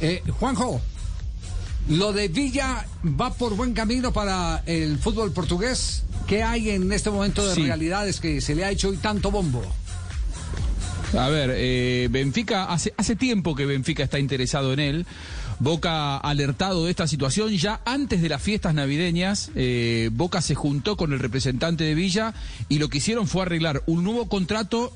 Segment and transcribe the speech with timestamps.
[0.00, 0.80] Eh, Juanjo,
[1.88, 6.04] lo de Villa va por buen camino para el fútbol portugués.
[6.26, 7.62] ¿Qué hay en este momento de Sí.
[7.64, 9.62] realidades que se le ha hecho hoy tanto bombo?
[11.18, 15.06] A ver, eh, Benfica, hace, hace tiempo que Benfica está interesado en él.
[15.58, 19.50] Boca alertado de esta situación ya antes de las fiestas navideñas.
[19.56, 22.34] eh, Boca se juntó con el representante de Villa
[22.68, 24.92] y lo que hicieron fue arreglar un nuevo contrato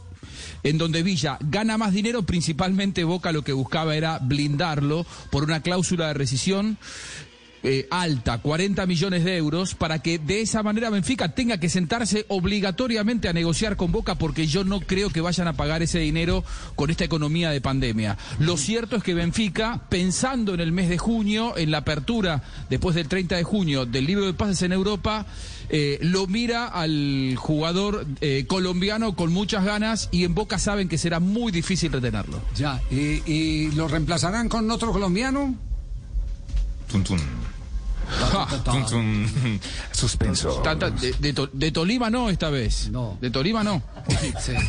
[0.62, 5.62] en donde Villa gana más dinero, principalmente Boca lo que buscaba era blindarlo por una
[5.62, 6.78] cláusula de rescisión
[7.62, 12.26] eh, alta, 40 millones de euros, para que de esa manera Benfica tenga que sentarse
[12.28, 16.44] obligatoriamente a negociar con Boca, porque yo no creo que vayan a pagar ese dinero
[16.74, 18.18] con esta economía de pandemia.
[18.38, 22.94] Lo cierto es que Benfica, pensando en el mes de junio, en la apertura después
[22.94, 25.26] del 30 de junio del libro de pases en Europa,
[25.68, 30.98] eh, lo mira al jugador eh, colombiano con muchas ganas y en Boca saben que
[30.98, 32.42] será muy difícil retenerlo.
[32.56, 35.54] Ya, ¿y, y lo reemplazarán con otro colombiano?
[36.88, 37.41] Tun, tun.
[39.92, 40.62] Suspenso.
[41.00, 42.88] De, de To- de Tolima no esta vez.
[42.90, 43.18] No.
[43.20, 43.82] De Tolima no.
[44.40, 44.52] Sí.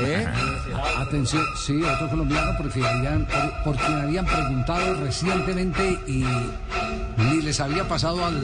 [0.00, 0.26] ¿Eh?
[0.96, 6.24] Atención, sí, otro colombiano porque habían, por, por quien habían preguntado recientemente y
[7.18, 8.34] ni les había pasado al,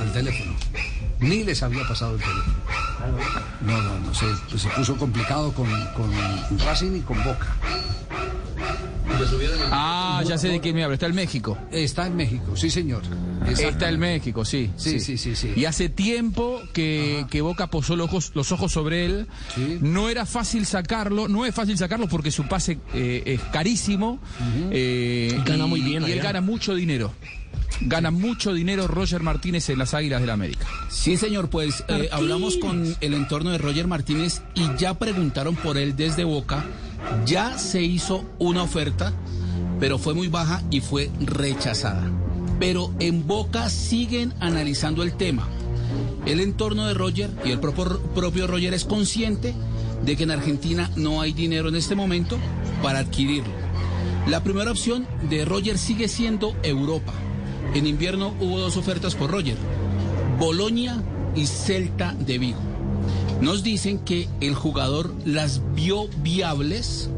[0.00, 0.52] al teléfono.
[1.20, 2.54] Ni les había pasado el teléfono.
[3.62, 4.26] No, no, no, se,
[4.58, 6.10] se puso complicado con, con
[6.58, 7.46] Racing y con Boca.
[9.70, 10.94] Ah, ya sé de quién me habla.
[10.94, 11.56] Está en México.
[11.70, 13.02] Está en México, sí señor.
[13.48, 14.70] Está en México, sí.
[14.76, 15.52] Sí, sí, sí, sí.
[15.56, 19.26] Y hace tiempo que, que Boca posó los ojos, los ojos sobre él.
[19.54, 19.78] Sí.
[19.80, 24.20] No era fácil sacarlo, no es fácil sacarlo porque su pase eh, es carísimo.
[24.70, 27.12] eh, Y gana muy bien Y él gana mucho dinero.
[27.82, 30.66] Gana mucho dinero Roger Martínez en las Águilas del la América.
[30.90, 35.78] Sí, señor, pues eh, hablamos con el entorno de Roger Martínez y ya preguntaron por
[35.78, 36.64] él desde Boca.
[37.24, 39.14] Ya se hizo una oferta,
[39.80, 42.08] pero fue muy baja y fue rechazada.
[42.60, 45.48] Pero en Boca siguen analizando el tema.
[46.26, 49.54] El entorno de Roger y el propio, Roger es consciente
[50.04, 52.38] de que en Argentina no hay dinero en este momento
[52.82, 53.52] para adquirirlo.
[54.28, 57.14] La primera opción de Roger sigue siendo Europa.
[57.74, 59.56] En invierno hubo dos ofertas por Roger,
[60.38, 61.02] Bolonia
[61.34, 62.60] y Celta de Vigo.
[63.40, 67.08] Nos dicen que el jugador las vio viables,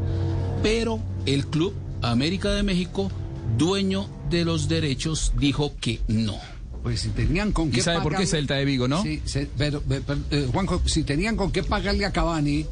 [0.61, 1.73] pero el club
[2.03, 3.09] América de México,
[3.57, 6.35] dueño de los derechos, dijo que no.
[6.83, 9.01] Pues si tenían con qué ¿Y sabe por qué Celta de Vigo, no?
[9.03, 12.65] Sí, se- pero, pe- pero, eh, Juanjo, si tenían con qué pagarle a Cavani,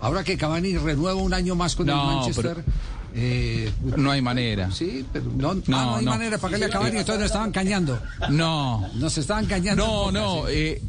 [0.00, 2.64] ahora que Cavani renueva un año más con el No, Manchester.
[3.14, 4.70] eh, No hay manera.
[4.70, 6.10] sí, pero no, ah, No, no hay no.
[6.12, 7.98] manera de pagarle a Cavani, entonces nos estaban cañando.
[8.30, 8.88] No.
[8.94, 9.84] Nos estaban cañando.
[9.84, 10.48] No, no.
[10.48, 10.80] Eh,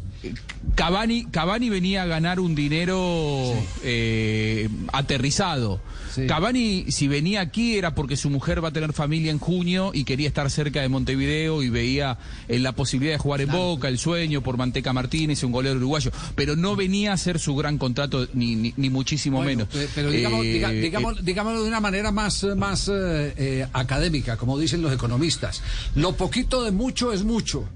[0.75, 5.79] Cavani, Cavani venía a ganar un dinero eh, aterrizado.
[6.13, 6.25] Sí.
[6.27, 10.03] Cavani, si venía aquí, era porque su mujer va a tener familia en junio y
[10.03, 12.17] quería estar cerca de Montevideo y veía
[12.47, 16.11] en la posibilidad de jugar en Boca, el sueño por Manteca Martínez, un goleador uruguayo.
[16.35, 19.67] Pero no venía a hacer su gran contrato, ni, ni, ni muchísimo Bueno, menos.
[19.67, 23.33] pe- Pero digamos, Eh, diga- eh, digamos- digámoslo de una manera más, eh, más eh,
[23.37, 25.61] eh, académica, como dicen los economistas.
[25.95, 27.67] Lo poquito de mucho es mucho.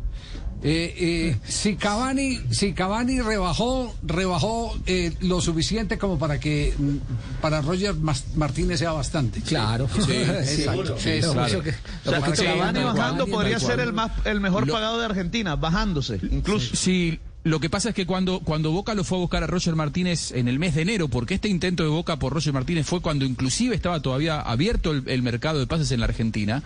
[0.64, 7.42] Eh, eh, si Cavani, si Cavani rebajó, rebajó eh, lo suficiente como para que mm,
[7.42, 9.42] para Roger Mas- Martínez sea bastante.
[9.42, 9.90] Claro.
[10.08, 10.96] Exacto.
[10.98, 11.48] Eso, claro.
[11.48, 11.70] eso que-
[12.06, 15.06] O sea, para que- Cavani bajando podría ser el más el mejor Lo- pagado de
[15.06, 16.76] Argentina, bajándose, incluso.
[16.76, 19.76] Sí, lo que pasa es que cuando, cuando Boca lo fue a buscar a Roger
[19.76, 23.02] Martínez en el mes de enero, porque este intento de Boca por Roger Martínez fue
[23.02, 26.62] cuando inclusive estaba todavía abierto el, el mercado de pases en la Argentina,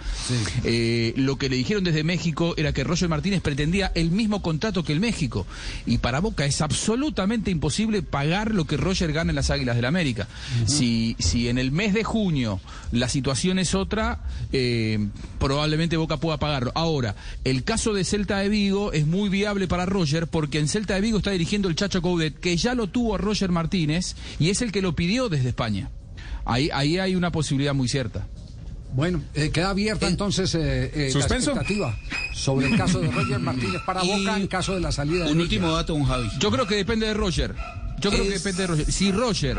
[0.63, 4.83] eh, lo que le dijeron desde México era que Roger Martínez pretendía el mismo contrato
[4.83, 5.45] que el México.
[5.85, 9.85] Y para Boca es absolutamente imposible pagar lo que Roger gana en las Águilas del
[9.85, 10.27] América.
[10.65, 12.59] si, si en el mes de junio
[12.91, 14.19] la situación es otra,
[14.51, 15.07] eh,
[15.39, 16.71] probablemente Boca pueda pagarlo.
[16.75, 20.95] Ahora, el caso de Celta de Vigo es muy viable para Roger porque en Celta
[20.95, 24.49] de Vigo está dirigiendo el Chacho Coudet, que ya lo tuvo a Roger Martínez y
[24.49, 25.89] es el que lo pidió desde España.
[26.45, 28.27] Ahí, ahí hay una posibilidad muy cierta.
[28.93, 31.97] Bueno, eh, queda abierta entonces eh, eh, la expectativa
[32.33, 35.33] sobre el caso de Roger Martínez para Y Boca en caso de la salida de
[35.33, 36.29] Un último dato, un Javi.
[36.39, 37.55] Yo creo que depende de Roger.
[37.99, 38.91] Yo creo que depende de Roger.
[38.91, 39.57] Si Roger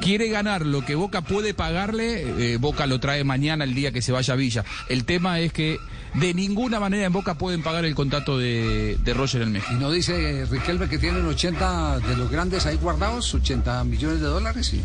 [0.00, 4.02] quiere ganar lo que Boca puede pagarle, eh, Boca lo trae mañana el día que
[4.02, 4.64] se vaya a Villa.
[4.88, 5.78] El tema es que
[6.14, 9.72] de ninguna manera en Boca pueden pagar el contrato de, de Roger en México.
[9.72, 14.20] Y no dice eh, Riquelme que tienen 80 de los grandes ahí guardados, 80 millones
[14.20, 14.82] de dólares y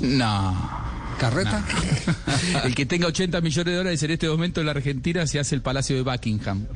[0.00, 0.83] No.
[1.14, 1.64] Carreta.
[2.64, 5.54] El que tenga 80 millones de dólares en este momento en la Argentina se hace
[5.54, 6.66] el Palacio de Buckingham.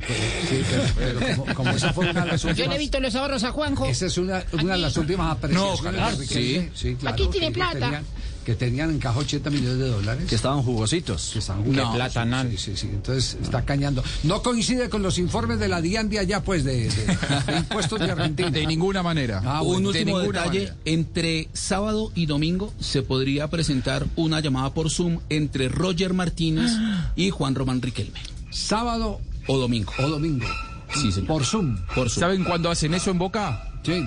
[0.49, 0.83] Sí, pero,
[1.19, 3.43] pero como, como esa fue una de las Yo le últimas, he visto los ahorros
[3.43, 3.85] a Juanjo.
[3.85, 6.69] esa es una, una de las últias apreciaciones No, Riquelme.
[6.73, 6.95] sí.
[6.99, 7.79] claro, Aquí tiene plata.
[7.79, 8.03] Tenía,
[8.45, 10.25] que tenían en caja 80 millones de dólares.
[10.27, 11.29] Que estaban jugositos.
[11.33, 11.93] que están Que jugando.
[11.95, 12.49] platanal.
[12.51, 12.87] Sí, sí, sí.
[12.91, 14.03] Entonces está cañando.
[14.23, 17.99] No coincide con los informes de la DIAN de allá, pues, de, de- de impuestos
[17.99, 18.49] de Argentina.
[18.49, 19.41] De ninguna manera.
[19.45, 20.75] Ah, Un bueno, último detalle, manera.
[20.85, 26.71] entre sábado y domingo se podría presentar una llamada por Zoom entre Roger Martínez
[27.15, 28.19] y Juan Román Riquelme.
[28.49, 29.91] Sábado O domingo.
[29.99, 30.45] o domingo.
[30.93, 31.27] Sí, señor.
[31.27, 31.77] Por Zoom.
[31.93, 32.19] Por Zoom.
[32.19, 33.71] ¿Saben cuándo hacen eso en Boca?
[33.83, 34.03] Sí.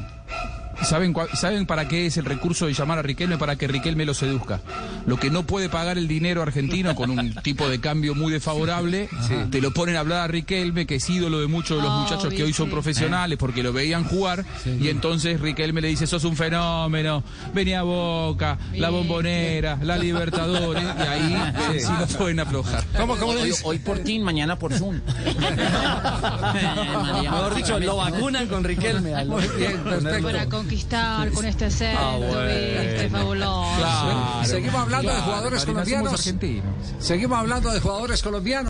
[0.84, 3.38] ¿Saben, ¿Saben para qué es el recurso de llamar a Riquelme?
[3.38, 4.60] Para que Riquelme lo seduzca.
[5.06, 9.08] Lo que no puede pagar el dinero argentino con un tipo de cambio muy desfavorable,
[9.50, 12.00] te lo ponen a hablar a Riquelme, que es ídolo de muchos de los Oh,
[12.00, 12.72] muchachos que hoy son sí.
[12.72, 14.44] profesionales porque lo veían jugar,
[14.80, 17.22] y entonces Riquelme le dice, sos un fenómeno,
[17.54, 18.92] venía a Boca, la Bien.
[18.92, 22.84] bombonera, la Libertadores, y ahí sí lo pueden aflojar.
[22.96, 23.62] ¿Cómo, cómo Hoy, dice?
[23.64, 25.00] hoy por TIN, mañana por Zoom.
[27.22, 29.14] Mejor dicho, lo vacunan con Riquelme.
[29.14, 30.22] al- bien.
[30.22, 32.46] Para conquistar con este acento, Ah, bueno.
[32.46, 33.76] viste, fabuloso.
[33.78, 34.44] Claro.
[34.44, 36.34] Seguimos hablando de Claro, jugadores colombianos.
[36.98, 38.60] Seguimos hablando de jugadores colombianos.